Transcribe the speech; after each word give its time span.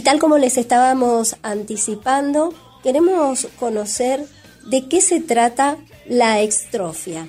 Y 0.00 0.02
tal 0.02 0.18
como 0.18 0.38
les 0.38 0.56
estábamos 0.56 1.36
anticipando, 1.42 2.54
queremos 2.82 3.48
conocer 3.58 4.24
de 4.64 4.88
qué 4.88 5.02
se 5.02 5.20
trata 5.20 5.76
la 6.06 6.40
extrofia. 6.40 7.28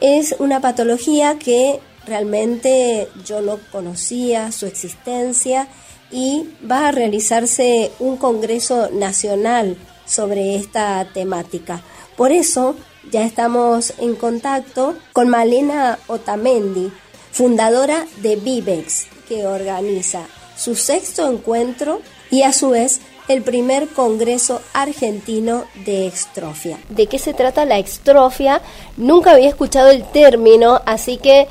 Es 0.00 0.34
una 0.38 0.62
patología 0.62 1.38
que 1.38 1.78
realmente 2.06 3.08
yo 3.26 3.42
no 3.42 3.58
conocía 3.70 4.50
su 4.50 4.64
existencia 4.64 5.68
y 6.10 6.48
va 6.66 6.88
a 6.88 6.92
realizarse 6.92 7.92
un 7.98 8.16
congreso 8.16 8.88
nacional 8.92 9.76
sobre 10.06 10.56
esta 10.56 11.06
temática. 11.12 11.82
Por 12.16 12.32
eso 12.32 12.76
ya 13.12 13.26
estamos 13.26 13.92
en 13.98 14.14
contacto 14.16 14.96
con 15.12 15.28
Malena 15.28 15.98
Otamendi, 16.06 16.90
fundadora 17.30 18.06
de 18.22 18.36
Vivex, 18.36 19.04
que 19.28 19.46
organiza 19.46 20.26
su 20.56 20.74
sexto 20.74 21.30
encuentro 21.30 22.00
y 22.30 22.42
a 22.42 22.52
su 22.52 22.70
vez 22.70 23.00
el 23.28 23.42
primer 23.42 23.88
Congreso 23.88 24.60
Argentino 24.72 25.64
de 25.84 26.06
Extrofia. 26.06 26.78
¿De 26.88 27.06
qué 27.06 27.18
se 27.18 27.34
trata 27.34 27.64
la 27.64 27.78
extrofia? 27.78 28.60
Nunca 28.96 29.32
había 29.32 29.48
escuchado 29.48 29.90
el 29.90 30.04
término, 30.04 30.80
así 30.86 31.16
que 31.16 31.48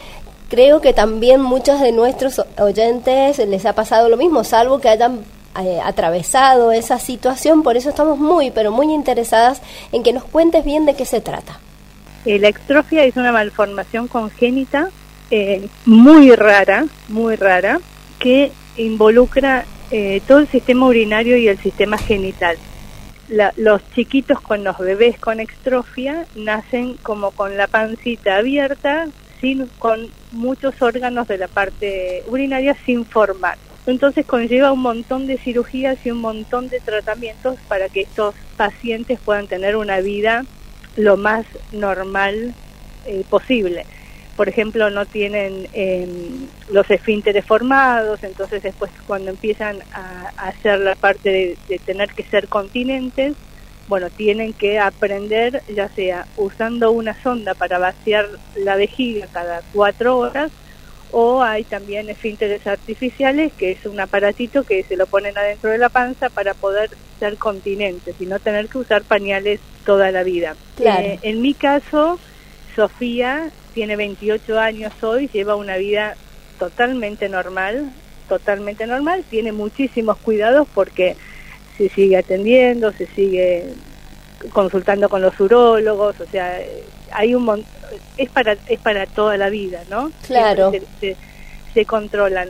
creo 0.50 0.82
que 0.82 0.94
también 0.94 1.42
muchos 1.42 1.82
de 1.82 1.92
nuestros 1.92 2.42
oyentes 2.58 3.38
les 3.40 3.66
ha 3.66 3.74
pasado 3.74 4.10
lo 4.10 4.18
mismo, 4.18 4.44
salvo 4.44 4.80
que 4.80 4.90
hayan 4.90 5.26
eh, 5.60 5.80
atravesado 5.84 6.72
esa 6.72 7.00
situación, 7.00 7.64
por 7.64 7.78
eso 7.78 7.90
estamos 7.90 8.18
muy, 8.18 8.52
pero 8.52 8.72
muy 8.72 8.94
interesadas 8.94 9.62
en 9.92 10.04
que 10.04 10.14
nos 10.14 10.24
cuentes 10.24 10.64
bien 10.64 10.86
de 10.86 10.96
qué 10.96 11.06
se 11.06 11.22
trata. 11.22 11.60
Eh, 12.26 12.40
la 12.40 12.48
extrofia 12.48 13.04
es 13.04 13.16
una 13.16 13.32
malformación 13.32 14.08
congénita 14.08 14.90
eh, 15.32 15.68
muy 15.86 16.36
rara, 16.36 16.86
muy 17.10 17.36
rara, 17.36 17.80
que 18.20 18.52
involucra 18.78 19.66
eh, 19.92 20.22
todo 20.28 20.40
el 20.40 20.48
sistema 20.48 20.88
urinario 20.88 21.38
y 21.38 21.48
el 21.48 21.58
sistema 21.58 21.98
genital. 21.98 22.58
los 23.58 23.82
chiquitos 23.92 24.40
con 24.40 24.64
los 24.64 24.78
bebés 24.78 25.18
con 25.20 25.40
extrofia 25.40 26.26
nacen 26.36 26.96
como 27.02 27.32
con 27.32 27.58
la 27.58 27.68
pancita 27.68 28.38
abierta, 28.38 29.08
sin, 29.42 29.68
con 29.80 30.10
muchos 30.32 30.80
órganos 30.82 31.28
de 31.28 31.38
la 31.38 31.48
parte 31.48 32.24
urinaria 32.28 32.76
sin 32.86 33.06
formar. 33.06 33.58
Entonces 33.88 34.26
conlleva 34.26 34.72
un 34.72 34.82
montón 34.82 35.28
de 35.28 35.38
cirugías 35.38 35.98
y 36.06 36.12
un 36.12 36.20
montón 36.20 36.70
de 36.70 36.80
tratamientos 36.80 37.58
para 37.68 37.90
que 37.90 38.02
estos 38.02 38.34
pacientes 38.58 39.20
puedan 39.24 39.48
tener 39.48 39.76
una 39.76 40.00
vida 40.02 40.44
lo 40.96 41.18
más 41.18 41.46
normal 41.72 42.54
eh, 43.06 43.24
posible 43.30 43.86
por 44.36 44.50
ejemplo, 44.50 44.90
no 44.90 45.06
tienen 45.06 45.68
em, 45.74 46.48
los 46.70 46.90
esfínteres 46.92 47.46
formados, 47.46 48.24
entonces 48.24 48.62
después 48.62 48.92
cuando 49.08 49.32
empiezan 49.32 49.80
a, 49.94 50.32
hacer 50.38 50.80
la 50.80 50.96
parte 50.96 51.58
de, 51.68 51.80
tener 51.80 52.10
que 52.10 52.24
ser 52.24 52.48
continentes, 52.48 53.36
bueno, 53.88 54.10
tienen 54.10 54.54
que 54.54 54.80
aprender 54.80 55.62
ya 55.74 55.90
sea 55.90 56.26
usando 56.38 56.92
una 56.92 57.22
sonda 57.22 57.54
para 57.54 57.78
vaciar 57.78 58.28
la 58.56 58.76
vejiga 58.76 59.28
cada 59.32 59.62
cuatro 59.74 60.18
horas 60.18 60.52
o 61.12 61.44
hay 61.44 61.64
también 61.64 62.10
esfínteres 62.10 62.66
artificiales, 62.68 63.54
que 63.54 63.72
es 63.72 63.86
un 63.86 64.00
aparatito 64.00 64.64
que 64.64 64.84
se 64.84 64.98
lo 64.98 65.06
ponen 65.06 65.38
adentro 65.38 65.70
de 65.70 65.78
la 65.78 65.90
panza 65.90 66.30
para 66.30 66.54
poder 66.54 66.90
ser 67.20 67.38
continentes 67.38 68.20
y 68.20 68.26
no 68.26 68.40
tener 68.40 68.68
que 68.68 68.80
usar 68.80 69.04
pañales 69.04 69.62
toda 69.86 70.12
la 70.12 70.24
vida. 70.24 70.56
Eh, 70.80 71.20
en 71.22 71.42
mi 71.42 71.54
caso, 71.54 72.20
Sofía 72.76 73.52
tiene 73.76 73.96
28 73.98 74.60
años 74.60 74.94
hoy, 75.04 75.30
lleva 75.32 75.56
una 75.56 75.76
vida 75.76 76.16
totalmente 76.58 77.30
normal, 77.30 77.92
totalmente 78.28 78.88
normal, 78.88 79.24
tiene 79.30 79.52
muchísimos 79.52 80.18
cuidados 80.18 80.68
porque 80.74 81.16
se 81.78 81.90
sigue 81.90 82.18
atendiendo, 82.18 82.94
se 82.94 83.06
sigue 83.08 83.66
consultando 84.54 85.10
con 85.10 85.22
los 85.22 85.38
urólogos, 85.40 86.20
o 86.22 86.26
sea, 86.26 86.58
hay 87.12 87.36
un 87.36 87.66
es 88.18 88.30
para 88.30 88.54
es 88.68 88.80
para 88.80 89.06
toda 89.06 89.38
la 89.38 89.50
vida, 89.50 89.84
¿no? 89.90 90.12
Claro. 90.26 90.72
Se, 91.74 91.86
controlan. 91.86 92.50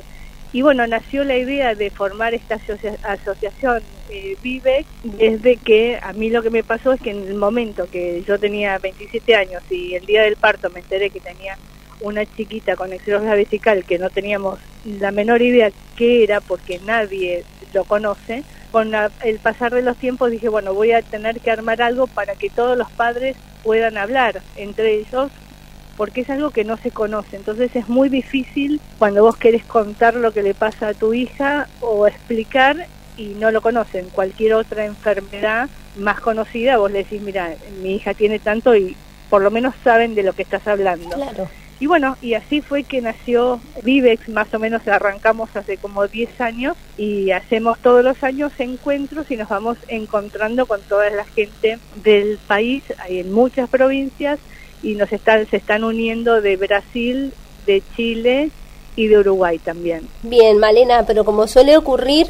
Y 0.56 0.62
bueno, 0.62 0.88
nació 0.88 1.26
la 1.26 1.36
idea 1.36 1.76
de 1.76 1.90
formar 1.90 2.34
esta 2.34 2.56
asociación 3.04 3.84
eh, 4.10 4.38
Vive 4.42 4.86
desde 5.04 5.58
que 5.58 6.00
a 6.02 6.14
mí 6.14 6.30
lo 6.30 6.42
que 6.42 6.50
me 6.50 6.64
pasó 6.64 6.94
es 6.94 7.02
que 7.02 7.12
en 7.12 7.28
el 7.28 7.36
momento 7.36 7.90
que 7.92 8.24
yo 8.26 8.40
tenía 8.40 8.78
27 8.78 9.36
años 9.36 9.62
y 9.70 9.96
el 9.96 10.06
día 10.06 10.24
del 10.24 10.38
parto 10.38 10.70
me 10.70 10.80
enteré 10.80 11.10
que 11.10 11.20
tenía 11.20 11.58
una 12.00 12.26
chiquita 12.26 12.78
con 12.78 12.94
excesos 12.94 13.24
vesical 13.24 13.84
que 13.84 14.00
no 14.00 14.10
teníamos 14.10 14.58
la 14.86 15.12
menor 15.12 15.42
idea 15.42 15.72
qué 15.98 16.24
era 16.24 16.40
porque 16.40 16.80
nadie 16.86 17.44
lo 17.74 17.84
conoce, 17.84 18.46
con 18.72 18.94
el 19.26 19.40
pasar 19.40 19.74
de 19.74 19.82
los 19.82 19.98
tiempos 19.98 20.32
dije, 20.32 20.48
bueno, 20.48 20.74
voy 20.74 20.94
a 20.94 21.02
tener 21.02 21.42
que 21.42 21.52
armar 21.52 21.82
algo 21.82 22.08
para 22.08 22.34
que 22.36 22.50
todos 22.50 22.78
los 22.78 22.90
padres 22.92 23.36
puedan 23.62 23.98
hablar 23.98 24.42
entre 24.56 24.94
ellos 25.00 25.32
porque 25.98 26.22
es 26.22 26.30
algo 26.30 26.52
que 26.52 26.64
no 26.64 26.78
se 26.78 26.92
conoce. 26.92 27.36
Entonces 27.36 27.76
es 27.76 27.88
muy 27.88 28.10
difícil 28.10 28.82
cuando 28.98 29.24
vos 29.24 29.38
querés 29.38 29.64
contar 29.64 30.16
lo 30.16 30.32
que 30.32 30.44
le 30.44 30.54
pasa 30.54 30.90
a 30.90 30.94
tu 30.94 31.14
hija 31.14 31.68
o 31.82 32.08
explicar 32.08 32.88
y 33.18 33.28
no 33.40 33.52
lo 33.52 33.62
conocen. 33.62 34.10
Cualquier 34.10 34.54
otra 34.56 34.86
enfermedad 34.86 35.70
más 35.98 36.20
conocida, 36.20 36.78
vos 36.78 36.92
le 36.92 37.00
decís, 37.00 37.22
mira, 37.22 37.54
mi 37.82 37.96
hija 37.96 38.14
tiene 38.14 38.40
tanto 38.40 38.76
y 38.76 38.96
por 39.30 39.42
lo 39.42 39.52
menos 39.52 39.74
saben 39.84 40.16
de 40.16 40.24
lo 40.24 40.34
que 40.34 40.44
estás 40.44 40.68
hablando. 40.68 41.10
Claro. 41.10 41.50
Y 41.78 41.88
bueno, 41.88 42.18
y 42.22 42.36
así 42.36 42.62
fue 42.62 42.84
que 42.84 43.02
nació 43.02 43.60
Vivex, 43.84 44.30
más 44.30 44.54
o 44.54 44.60
menos 44.60 44.88
arrancamos 44.88 45.54
hace 45.56 45.76
como 45.76 46.08
10 46.08 46.40
años 46.40 46.78
y 46.98 47.32
hacemos 47.32 47.80
todos 47.80 48.02
los 48.04 48.24
años 48.24 48.54
encuentros 48.60 49.30
y 49.30 49.36
nos 49.36 49.50
vamos 49.50 49.78
encontrando 49.90 50.68
con 50.68 50.82
toda 50.84 51.10
la 51.10 51.26
gente 51.26 51.80
del 51.96 52.40
país, 52.48 52.84
hay 53.00 53.20
en 53.20 53.32
muchas 53.32 53.70
provincias 53.70 54.40
y 54.86 54.94
nos 54.94 55.12
están, 55.12 55.48
se 55.48 55.58
están 55.58 55.84
uniendo 55.84 56.42
de 56.42 56.58
Brasil, 56.58 57.34
de 57.66 57.82
Chile 57.96 58.52
y 58.96 59.08
de 59.08 59.18
Uruguay 59.18 59.58
también. 59.58 60.08
Bien, 60.22 60.60
Malena, 60.60 61.06
pero 61.08 61.26
como 61.26 61.48
suele 61.48 61.76
ocurrir, 61.76 62.28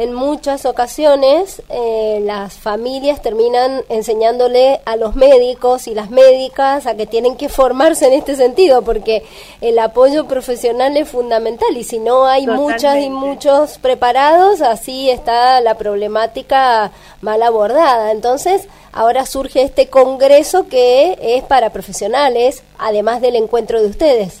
en 0.00 0.14
muchas 0.14 0.64
ocasiones 0.64 1.60
eh, 1.68 2.20
las 2.22 2.54
familias 2.54 3.20
terminan 3.20 3.82
enseñándole 3.90 4.80
a 4.86 4.96
los 4.96 5.14
médicos 5.14 5.86
y 5.88 5.94
las 5.94 6.08
médicas 6.08 6.86
a 6.86 6.96
que 6.96 7.04
tienen 7.04 7.36
que 7.36 7.50
formarse 7.50 8.06
en 8.06 8.14
este 8.14 8.34
sentido, 8.34 8.80
porque 8.80 9.24
el 9.60 9.78
apoyo 9.78 10.26
profesional 10.26 10.96
es 10.96 11.06
fundamental 11.06 11.76
y 11.76 11.84
si 11.84 11.98
no 11.98 12.24
hay 12.24 12.46
muchas 12.46 12.96
y 13.02 13.10
muchos 13.10 13.76
preparados, 13.76 14.62
así 14.62 15.10
está 15.10 15.60
la 15.60 15.76
problemática 15.76 16.92
mal 17.20 17.42
abordada. 17.42 18.10
Entonces, 18.10 18.68
ahora 18.92 19.26
surge 19.26 19.60
este 19.60 19.88
congreso 19.88 20.66
que 20.66 21.18
es 21.20 21.44
para 21.44 21.74
profesionales, 21.74 22.62
además 22.78 23.20
del 23.20 23.36
encuentro 23.36 23.82
de 23.82 23.88
ustedes. 23.88 24.40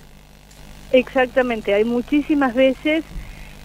Exactamente, 0.90 1.74
hay 1.74 1.84
muchísimas 1.84 2.54
veces 2.54 3.04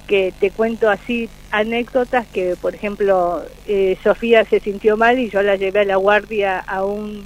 que 0.06 0.34
te 0.40 0.52
cuento 0.52 0.90
así 0.90 1.30
anécdotas 1.56 2.28
que, 2.28 2.58
por 2.62 2.76
ejemplo, 2.76 3.42
eh, 3.66 3.98
Sofía 4.04 4.44
se 4.44 4.60
sintió 4.60 4.98
mal 4.98 5.18
y 5.18 5.30
yo 5.30 5.42
la 5.42 5.56
llevé 5.56 5.82
a 5.82 5.86
la 5.86 5.96
guardia 5.96 6.60
a 6.60 6.84
un, 6.84 7.26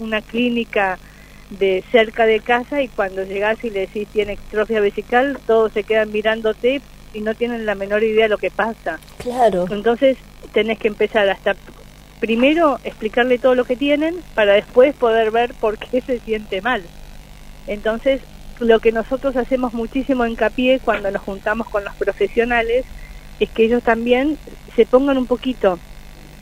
una, 0.00 0.20
clínica 0.20 0.98
de 1.48 1.84
cerca 1.92 2.26
de 2.26 2.40
casa 2.40 2.82
y 2.82 2.88
cuando 2.88 3.22
llegas 3.22 3.62
y 3.62 3.70
le 3.70 3.80
decís 3.80 4.08
tiene 4.08 4.32
extrofia 4.32 4.80
vesical, 4.80 5.38
todos 5.46 5.72
se 5.72 5.84
quedan 5.84 6.10
mirándote 6.10 6.82
y 7.14 7.20
no 7.20 7.34
tienen 7.36 7.64
la 7.64 7.76
menor 7.76 8.02
idea 8.02 8.24
de 8.24 8.30
lo 8.30 8.38
que 8.38 8.50
pasa. 8.50 8.98
Claro. 9.18 9.66
Entonces 9.70 10.16
tenés 10.52 10.80
que 10.80 10.88
empezar 10.88 11.28
hasta 11.28 11.54
primero 12.18 12.80
explicarle 12.82 13.38
todo 13.38 13.54
lo 13.54 13.64
que 13.64 13.76
tienen 13.76 14.16
para 14.34 14.54
después 14.54 14.92
poder 14.96 15.30
ver 15.30 15.54
por 15.54 15.78
qué 15.78 16.00
se 16.00 16.18
siente 16.18 16.62
mal. 16.62 16.82
Entonces 17.68 18.22
lo 18.58 18.80
que 18.80 18.90
nosotros 18.90 19.36
hacemos 19.36 19.72
muchísimo 19.72 20.26
hincapié 20.26 20.80
cuando 20.80 21.12
nos 21.12 21.22
juntamos 21.22 21.68
con 21.68 21.84
los 21.84 21.94
profesionales 21.94 22.84
es 23.42 23.50
que 23.50 23.64
ellos 23.64 23.82
también 23.82 24.38
se 24.76 24.86
pongan 24.86 25.18
un 25.18 25.26
poquito 25.26 25.78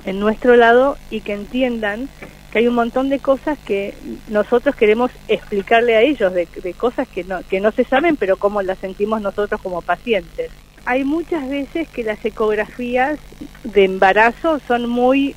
en 0.05 0.21
nuestro 0.21 0.57
lado 0.57 0.99
y 1.11 1.23
que 1.23 1.33
entiendan 1.33 2.11
que 2.53 2.59
hay 2.59 2.69
un 2.69 2.75
montón 2.75 3.09
de 3.09 3.21
cosas 3.21 3.59
que 3.59 3.95
nosotros 4.29 4.75
queremos 4.75 5.11
explicarle 5.29 5.97
a 5.97 6.03
ellos, 6.03 6.35
de, 6.35 6.47
cosas 6.75 7.09
que 7.09 7.25
no, 7.25 7.41
que 7.49 7.61
no 7.61 7.71
se 7.73 7.85
saben, 7.85 8.17
pero 8.17 8.37
cómo 8.37 8.61
las 8.61 8.79
sentimos 8.79 9.23
nosotros 9.23 9.61
como 9.63 9.81
pacientes. 9.81 10.51
Hay 10.85 11.05
muchas 11.05 11.49
veces 11.49 11.89
que 11.89 12.03
las 12.03 12.23
ecografías 12.23 13.19
de 13.65 13.85
embarazo 13.85 14.61
son 14.67 14.87
muy 14.89 15.35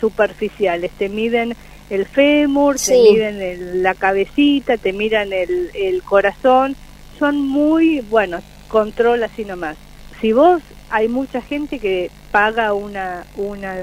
superficiales, 0.00 0.90
te 0.92 1.10
miden 1.10 1.54
el 1.90 2.06
fémur, 2.06 2.76
te 2.76 2.96
miden 2.96 3.82
la 3.82 3.94
cabecita, 3.94 4.78
te 4.78 4.94
miran 4.94 5.34
el, 5.34 5.70
el 5.74 6.02
corazón, 6.02 6.76
son 7.18 7.46
muy, 7.46 8.00
bueno, 8.00 8.38
control 8.68 9.22
así 9.22 9.44
nomás. 9.44 9.76
Si 10.20 10.32
vos, 10.32 10.62
hay 10.94 11.08
mucha 11.08 11.42
gente 11.42 11.80
que 11.80 12.08
paga 12.30 12.72
una, 12.72 13.24
una 13.36 13.74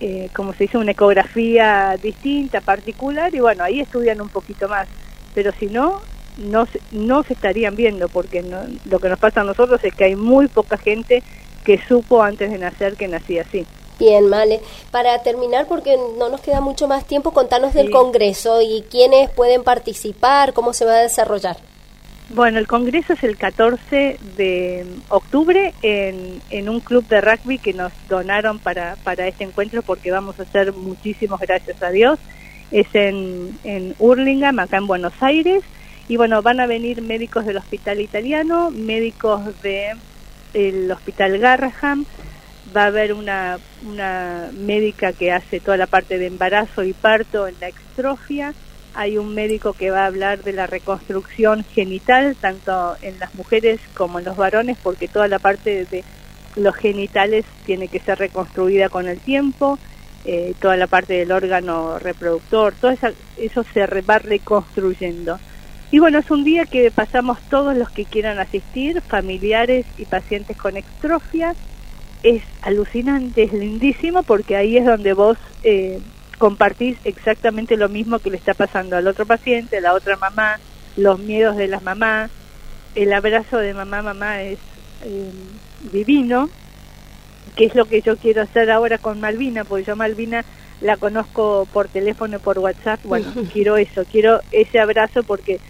eh, 0.00 0.30
como 0.34 0.54
se 0.54 0.64
dice, 0.64 0.78
una 0.78 0.92
ecografía 0.92 1.94
distinta, 2.02 2.62
particular, 2.62 3.34
y 3.34 3.40
bueno, 3.40 3.62
ahí 3.64 3.80
estudian 3.80 4.18
un 4.22 4.30
poquito 4.30 4.66
más. 4.66 4.88
Pero 5.34 5.52
si 5.52 5.66
no, 5.66 6.00
no 6.38 6.64
se, 6.64 6.80
no 6.90 7.22
se 7.22 7.34
estarían 7.34 7.76
viendo, 7.76 8.08
porque 8.08 8.42
no, 8.42 8.62
lo 8.86 8.98
que 8.98 9.10
nos 9.10 9.18
pasa 9.18 9.42
a 9.42 9.44
nosotros 9.44 9.84
es 9.84 9.94
que 9.94 10.04
hay 10.04 10.16
muy 10.16 10.48
poca 10.48 10.78
gente 10.78 11.22
que 11.66 11.78
supo 11.86 12.22
antes 12.22 12.50
de 12.50 12.56
nacer 12.56 12.96
que 12.96 13.08
nacía 13.08 13.42
así. 13.42 13.66
Bien, 13.98 14.26
Male. 14.26 14.62
Para 14.90 15.22
terminar, 15.22 15.66
porque 15.66 15.98
no 16.16 16.30
nos 16.30 16.40
queda 16.40 16.62
mucho 16.62 16.88
más 16.88 17.04
tiempo, 17.04 17.32
contanos 17.32 17.74
del 17.74 17.90
Congreso 17.90 18.62
y 18.62 18.84
quiénes 18.90 19.28
pueden 19.28 19.64
participar, 19.64 20.54
cómo 20.54 20.72
se 20.72 20.86
va 20.86 20.94
a 20.94 21.02
desarrollar. 21.02 21.58
Bueno, 22.34 22.58
el 22.58 22.66
Congreso 22.66 23.12
es 23.12 23.22
el 23.24 23.36
14 23.36 24.18
de 24.38 24.86
octubre 25.10 25.74
en, 25.82 26.40
en 26.48 26.70
un 26.70 26.80
club 26.80 27.06
de 27.06 27.20
rugby 27.20 27.58
que 27.58 27.74
nos 27.74 27.92
donaron 28.08 28.58
para, 28.58 28.96
para 29.04 29.28
este 29.28 29.44
encuentro 29.44 29.82
porque 29.82 30.10
vamos 30.10 30.40
a 30.40 30.44
hacer 30.44 30.72
muchísimos 30.72 31.38
gracias 31.40 31.82
a 31.82 31.90
Dios. 31.90 32.18
Es 32.70 32.86
en, 32.94 33.58
en 33.64 33.94
Hurlingham, 33.98 34.60
acá 34.60 34.78
en 34.78 34.86
Buenos 34.86 35.12
Aires. 35.20 35.62
Y 36.08 36.16
bueno, 36.16 36.40
van 36.40 36.60
a 36.60 36.66
venir 36.66 37.02
médicos 37.02 37.44
del 37.44 37.58
Hospital 37.58 38.00
Italiano, 38.00 38.70
médicos 38.70 39.42
del 39.60 39.98
el 40.54 40.90
Hospital 40.90 41.36
Garraham, 41.38 42.06
va 42.74 42.84
a 42.84 42.86
haber 42.86 43.12
una, 43.12 43.58
una 43.86 44.48
médica 44.54 45.12
que 45.12 45.32
hace 45.32 45.60
toda 45.60 45.76
la 45.76 45.86
parte 45.86 46.16
de 46.16 46.28
embarazo 46.28 46.82
y 46.82 46.94
parto 46.94 47.46
en 47.46 47.56
la 47.60 47.68
extrofia 47.68 48.54
hay 48.94 49.18
un 49.18 49.34
médico 49.34 49.72
que 49.72 49.90
va 49.90 50.02
a 50.02 50.06
hablar 50.06 50.42
de 50.42 50.52
la 50.52 50.66
reconstrucción 50.66 51.64
genital, 51.64 52.36
tanto 52.40 52.96
en 53.02 53.18
las 53.18 53.34
mujeres 53.34 53.80
como 53.94 54.18
en 54.18 54.24
los 54.24 54.36
varones, 54.36 54.76
porque 54.82 55.08
toda 55.08 55.28
la 55.28 55.38
parte 55.38 55.84
de 55.86 56.04
los 56.56 56.74
genitales 56.76 57.44
tiene 57.64 57.88
que 57.88 57.98
ser 57.98 58.18
reconstruida 58.18 58.88
con 58.88 59.08
el 59.08 59.18
tiempo, 59.18 59.78
eh, 60.24 60.54
toda 60.60 60.76
la 60.76 60.86
parte 60.86 61.14
del 61.14 61.32
órgano 61.32 61.98
reproductor, 61.98 62.74
todo 62.80 62.92
eso 63.38 63.64
se 63.72 63.86
va 64.02 64.18
reconstruyendo. 64.18 65.38
Y 65.90 65.98
bueno, 65.98 66.18
es 66.18 66.30
un 66.30 66.44
día 66.44 66.64
que 66.64 66.90
pasamos 66.90 67.38
todos 67.50 67.76
los 67.76 67.90
que 67.90 68.04
quieran 68.04 68.38
asistir, 68.38 69.00
familiares 69.02 69.84
y 69.98 70.06
pacientes 70.06 70.56
con 70.56 70.76
extrofia. 70.76 71.54
Es 72.22 72.42
alucinante, 72.62 73.42
es 73.42 73.52
lindísimo, 73.52 74.22
porque 74.22 74.56
ahí 74.56 74.78
es 74.78 74.86
donde 74.86 75.12
vos 75.12 75.36
eh, 75.64 76.00
compartís 76.42 76.96
exactamente 77.04 77.76
lo 77.76 77.88
mismo 77.88 78.18
que 78.18 78.28
le 78.28 78.36
está 78.36 78.52
pasando 78.52 78.96
al 78.96 79.06
otro 79.06 79.24
paciente, 79.24 79.78
a 79.78 79.80
la 79.80 79.94
otra 79.94 80.16
mamá, 80.16 80.58
los 80.96 81.20
miedos 81.20 81.56
de 81.56 81.68
las 81.68 81.84
mamás, 81.84 82.32
el 82.96 83.12
abrazo 83.12 83.58
de 83.58 83.72
mamá, 83.72 84.02
mamá 84.02 84.42
es 84.42 84.58
eh, 85.04 85.30
divino, 85.92 86.50
que 87.54 87.66
es 87.66 87.76
lo 87.76 87.84
que 87.84 88.02
yo 88.02 88.16
quiero 88.16 88.42
hacer 88.42 88.72
ahora 88.72 88.98
con 88.98 89.20
Malvina, 89.20 89.62
porque 89.62 89.84
yo 89.84 89.94
Malvina 89.94 90.44
la 90.80 90.96
conozco 90.96 91.68
por 91.72 91.86
teléfono, 91.86 92.40
por 92.40 92.58
WhatsApp, 92.58 92.98
bueno, 93.04 93.32
quiero 93.52 93.76
eso, 93.76 94.04
quiero 94.10 94.40
ese 94.50 94.80
abrazo 94.80 95.22
porque 95.22 95.60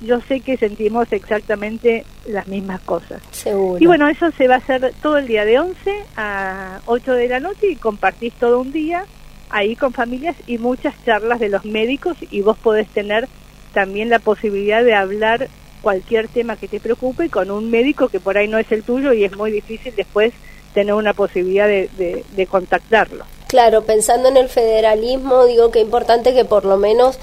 yo 0.00 0.22
sé 0.22 0.40
que 0.40 0.56
sentimos 0.56 1.12
exactamente 1.12 2.06
las 2.26 2.48
mismas 2.48 2.80
cosas. 2.80 3.20
Seguro. 3.30 3.76
Y 3.78 3.84
bueno, 3.84 4.08
eso 4.08 4.30
se 4.30 4.48
va 4.48 4.54
a 4.54 4.58
hacer 4.58 4.94
todo 5.02 5.18
el 5.18 5.26
día 5.26 5.44
de 5.44 5.58
11 5.58 5.92
a 6.16 6.80
8 6.86 7.12
de 7.12 7.28
la 7.28 7.40
noche 7.40 7.72
y 7.72 7.76
compartís 7.76 8.32
todo 8.32 8.58
un 8.58 8.72
día 8.72 9.04
ahí 9.50 9.76
con 9.76 9.92
familias 9.92 10.36
y 10.46 10.58
muchas 10.58 10.94
charlas 11.04 11.40
de 11.40 11.48
los 11.48 11.64
médicos 11.64 12.16
y 12.30 12.40
vos 12.42 12.56
podés 12.58 12.88
tener 12.88 13.28
también 13.72 14.08
la 14.08 14.18
posibilidad 14.18 14.82
de 14.82 14.94
hablar 14.94 15.48
cualquier 15.82 16.28
tema 16.28 16.56
que 16.56 16.68
te 16.68 16.80
preocupe 16.80 17.30
con 17.30 17.50
un 17.50 17.70
médico 17.70 18.08
que 18.08 18.20
por 18.20 18.36
ahí 18.36 18.48
no 18.48 18.58
es 18.58 18.70
el 18.72 18.82
tuyo 18.82 19.12
y 19.12 19.24
es 19.24 19.36
muy 19.36 19.50
difícil 19.50 19.94
después 19.96 20.32
tener 20.74 20.94
una 20.94 21.14
posibilidad 21.14 21.66
de, 21.66 21.88
de, 22.30 22.46
contactarlo. 22.46 23.24
Claro, 23.46 23.82
pensando 23.82 24.28
en 24.28 24.36
el 24.36 24.48
federalismo, 24.48 25.46
digo 25.46 25.70
que 25.70 25.80
es 25.80 25.84
importante 25.84 26.34
que 26.34 26.44
por 26.44 26.64
lo 26.64 26.76
menos 26.76 27.18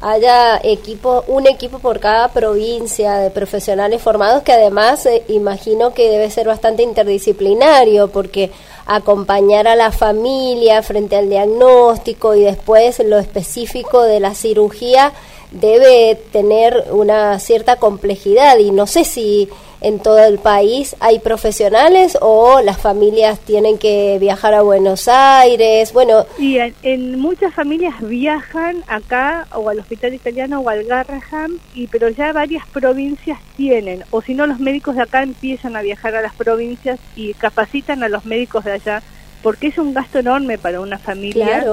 haya 0.00 0.60
equipo, 0.62 1.24
un 1.26 1.46
equipo 1.46 1.78
por 1.78 2.00
cada 2.00 2.28
provincia 2.28 3.16
de 3.18 3.30
profesionales 3.30 4.00
formados 4.00 4.42
que 4.42 4.52
además 4.52 5.06
eh, 5.06 5.24
imagino 5.28 5.92
que 5.92 6.08
debe 6.08 6.30
ser 6.30 6.46
bastante 6.46 6.82
interdisciplinario 6.82 8.08
porque 8.08 8.50
acompañar 8.88 9.68
a 9.68 9.76
la 9.76 9.92
familia 9.92 10.82
frente 10.82 11.14
al 11.14 11.28
diagnóstico 11.28 12.34
y 12.34 12.40
después 12.40 12.98
lo 13.04 13.18
específico 13.18 14.02
de 14.02 14.18
la 14.18 14.34
cirugía 14.34 15.12
debe 15.50 16.18
tener 16.32 16.86
una 16.90 17.38
cierta 17.38 17.76
complejidad. 17.76 18.58
Y 18.58 18.70
no 18.70 18.86
sé 18.86 19.04
si 19.04 19.50
en 19.80 20.00
todo 20.00 20.24
el 20.24 20.38
país 20.38 20.96
hay 21.00 21.18
profesionales 21.20 22.18
o 22.20 22.60
las 22.62 22.78
familias 22.78 23.38
tienen 23.40 23.78
que 23.78 24.18
viajar 24.20 24.54
a 24.54 24.62
Buenos 24.62 25.08
Aires, 25.08 25.92
bueno. 25.92 26.26
Y 26.38 26.58
en, 26.82 27.18
muchas 27.18 27.54
familias 27.54 27.94
viajan 28.00 28.82
acá 28.86 29.46
o 29.54 29.68
al 29.68 29.78
Hospital 29.78 30.14
Italiano 30.14 30.60
o 30.60 30.68
al 30.68 30.84
Garraham, 30.84 31.58
y, 31.74 31.86
pero 31.86 32.08
ya 32.08 32.32
varias 32.32 32.66
provincias 32.66 33.38
tienen, 33.56 34.04
o 34.10 34.22
si 34.22 34.34
no 34.34 34.46
los 34.46 34.58
médicos 34.58 34.96
de 34.96 35.02
acá 35.02 35.22
empiezan 35.22 35.76
a 35.76 35.82
viajar 35.82 36.14
a 36.16 36.22
las 36.22 36.34
provincias 36.34 36.98
y 37.14 37.34
capacitan 37.34 38.02
a 38.02 38.08
los 38.08 38.24
médicos 38.24 38.64
de 38.64 38.72
allá, 38.72 39.02
porque 39.42 39.68
es 39.68 39.78
un 39.78 39.94
gasto 39.94 40.18
enorme 40.18 40.58
para 40.58 40.80
una 40.80 40.98
familia 40.98 41.64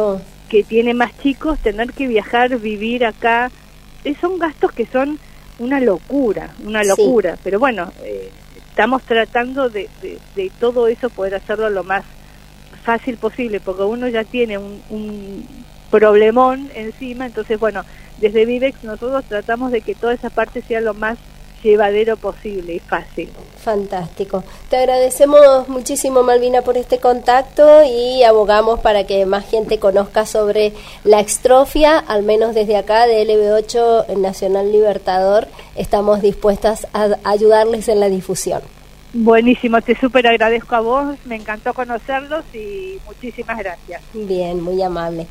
que 0.49 0.63
tiene 0.63 0.93
más 0.93 1.17
chicos, 1.19 1.57
tener 1.59 1.91
que 1.93 2.07
viajar, 2.07 2.59
vivir 2.59 3.05
acá, 3.05 3.49
son 4.21 4.37
gastos 4.37 4.71
que 4.71 4.85
son 4.85 5.19
una 5.59 5.79
locura, 5.79 6.49
una 6.63 6.83
locura. 6.83 7.37
Pero 7.43 7.59
bueno, 7.59 7.91
eh, 8.03 8.29
estamos 8.69 9.03
tratando 9.03 9.69
de, 9.69 9.89
de, 10.01 10.51
todo 10.59 10.87
eso 10.87 11.09
poder 11.09 11.35
hacerlo 11.35 11.69
lo 11.69 11.83
más 11.83 12.03
fácil 12.83 13.17
posible, 13.17 13.59
porque 13.59 13.83
uno 13.83 14.07
ya 14.07 14.23
tiene 14.23 14.57
un, 14.57 14.81
un 14.89 15.47
problemón 15.89 16.69
encima, 16.75 17.25
entonces 17.25 17.59
bueno, 17.59 17.83
desde 18.17 18.45
Vivex 18.45 18.83
nosotros 18.83 19.23
tratamos 19.25 19.71
de 19.71 19.81
que 19.81 19.95
toda 19.95 20.13
esa 20.13 20.29
parte 20.29 20.61
sea 20.61 20.81
lo 20.81 20.93
más 20.93 21.17
llevadero 21.65 22.15
posible 22.15 22.75
y 22.75 22.79
fácil. 22.79 23.29
Fantástico. 23.57 24.43
Te 24.69 24.77
agradecemos 24.77 25.67
muchísimo, 25.67 26.21
Malvina, 26.21 26.61
por 26.61 26.77
este 26.77 26.99
contacto 26.99 27.83
y 27.83 28.23
abogamos 28.23 28.79
para 28.79 29.05
que 29.05 29.25
más 29.25 29.49
gente 29.49 29.79
conozca 29.79 30.25
sobre 30.25 30.73
la 31.03 31.19
extrofia, 31.19 31.97
al 31.97 32.23
menos 32.23 32.53
desde 32.53 32.77
acá 32.77 33.07
de 33.07 33.25
LB8 33.25 34.15
Nacional 34.17 34.71
Libertador, 34.71 35.47
estamos 35.75 36.21
dispuestas 36.21 36.87
a 36.93 37.17
ayudarles 37.23 37.87
en 37.89 37.99
la 37.99 38.09
difusión. 38.09 38.61
Buenísimo, 39.13 39.81
te 39.81 39.95
súper 39.95 40.27
agradezco 40.27 40.75
a 40.75 40.81
vos, 40.81 41.17
me 41.25 41.35
encantó 41.35 41.73
conocerlos 41.73 42.43
y 42.53 42.99
muchísimas 43.07 43.57
gracias. 43.57 44.01
Bien, 44.13 44.61
muy 44.61 44.81
amable. 44.83 45.25